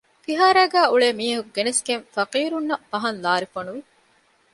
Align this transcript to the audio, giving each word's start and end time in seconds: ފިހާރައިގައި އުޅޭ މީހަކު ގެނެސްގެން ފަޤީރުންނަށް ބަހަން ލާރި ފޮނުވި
ފިހާރައިގައި 0.23 0.89
އުޅޭ 0.91 1.09
މީހަކު 1.19 1.49
ގެނެސްގެން 1.55 2.03
ފަޤީރުންނަށް 2.15 2.87
ބަހަން 2.91 3.19
ލާރި 3.23 3.47
ފޮނުވި 3.53 3.81